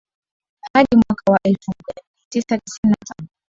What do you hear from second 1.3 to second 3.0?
wa elfu moja mia tisa tisini na